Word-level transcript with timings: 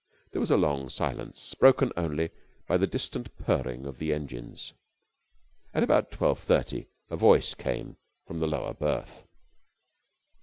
There 0.31 0.39
was 0.39 0.49
a 0.49 0.57
long 0.57 0.89
silence, 0.89 1.53
broken 1.53 1.91
only 1.95 2.31
by 2.65 2.77
the 2.77 2.87
distant 2.87 3.37
purring 3.37 3.85
of 3.85 4.01
engines. 4.01 4.73
At 5.75 5.83
about 5.83 6.09
twelve 6.09 6.39
thirty 6.39 6.87
a 7.11 7.15
voice 7.15 7.53
came 7.53 7.97
from 8.25 8.39
the 8.39 8.47
lower 8.47 8.73
berth. 8.73 9.27